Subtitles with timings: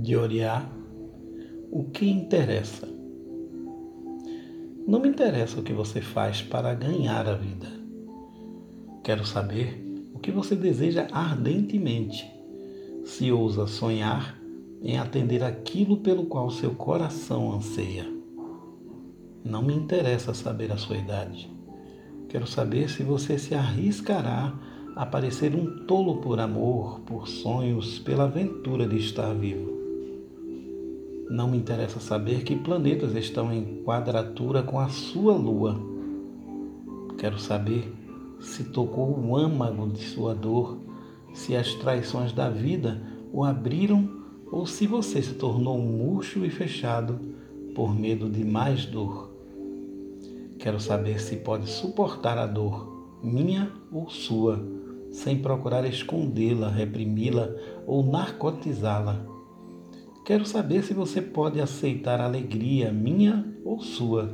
[0.00, 0.66] de Oriá,
[1.70, 2.88] o que interessa?
[4.86, 7.66] Não me interessa o que você faz para ganhar a vida.
[9.04, 9.78] Quero saber
[10.14, 12.24] o que você deseja ardentemente,
[13.04, 14.40] se ousa sonhar
[14.80, 18.06] em atender aquilo pelo qual seu coração anseia.
[19.44, 21.50] Não me interessa saber a sua idade.
[22.26, 24.58] Quero saber se você se arriscará
[24.96, 29.79] a parecer um tolo por amor, por sonhos, pela aventura de estar vivo.
[31.30, 35.80] Não me interessa saber que planetas estão em quadratura com a sua lua.
[37.16, 37.94] Quero saber
[38.40, 40.78] se tocou o âmago de sua dor,
[41.32, 43.00] se as traições da vida
[43.32, 44.10] o abriram
[44.50, 47.20] ou se você se tornou murcho e fechado
[47.76, 49.30] por medo de mais dor.
[50.58, 54.60] Quero saber se pode suportar a dor, minha ou sua,
[55.12, 57.54] sem procurar escondê-la, reprimi-la
[57.86, 59.39] ou narcotizá-la
[60.30, 64.30] Quero saber se você pode aceitar a alegria minha ou sua,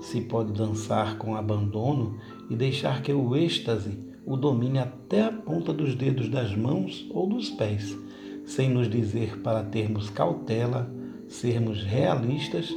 [0.00, 5.72] se pode dançar com abandono e deixar que o êxtase o domine até a ponta
[5.72, 7.98] dos dedos das mãos ou dos pés,
[8.46, 10.88] sem nos dizer para termos cautela,
[11.26, 12.72] sermos realistas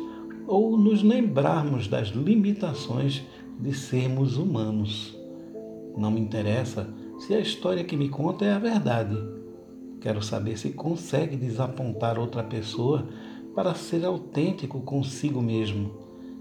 [0.48, 3.24] ou nos lembrarmos das limitações
[3.60, 5.16] de sermos humanos.
[5.96, 6.90] Não me interessa
[7.20, 9.37] se a história que me conta é a verdade
[10.00, 13.08] Quero saber se consegue desapontar outra pessoa
[13.56, 15.92] para ser autêntico consigo mesmo,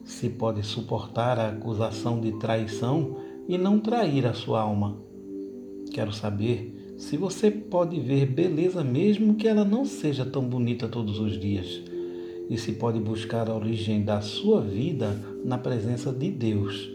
[0.04, 3.16] se pode suportar a acusação de traição
[3.48, 4.98] e não trair a sua alma.
[5.90, 11.18] Quero saber se você pode ver beleza mesmo que ela não seja tão bonita todos
[11.18, 11.82] os dias,
[12.50, 16.90] e se pode buscar a origem da sua vida na presença de Deus.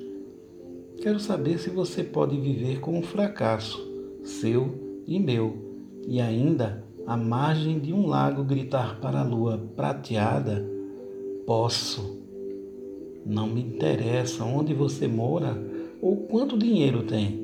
[1.01, 3.83] Quero saber se você pode viver com um fracasso,
[4.23, 5.70] seu e meu
[6.07, 10.65] e ainda à margem de um lago gritar para a lua prateada:
[11.45, 12.21] Posso.
[13.25, 15.55] Não me interessa onde você mora
[16.01, 17.39] ou quanto dinheiro tem.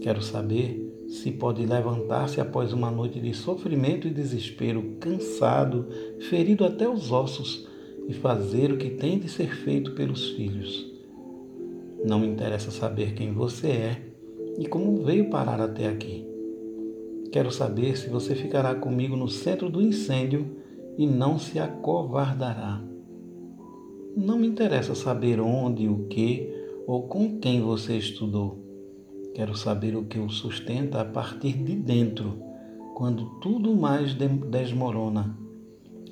[0.00, 5.86] Quero saber se pode levantar-se após uma noite de sofrimento e desespero, cansado,
[6.30, 7.68] ferido até os ossos,
[8.08, 10.90] e fazer o que tem de ser feito pelos filhos.
[12.04, 14.02] Não me interessa saber quem você é
[14.58, 16.31] e como veio parar até aqui.
[17.32, 20.54] Quero saber se você ficará comigo no centro do incêndio
[20.98, 22.78] e não se acovardará.
[24.14, 26.52] Não me interessa saber onde, o que
[26.86, 28.62] ou com quem você estudou.
[29.34, 32.38] Quero saber o que o sustenta a partir de dentro,
[32.94, 35.34] quando tudo mais desmorona.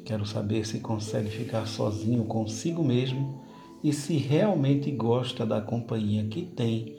[0.06, 3.42] Quero saber se consegue ficar sozinho consigo mesmo
[3.84, 6.96] e se realmente gosta da companhia que tem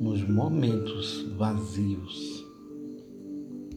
[0.00, 2.51] nos momentos vazios.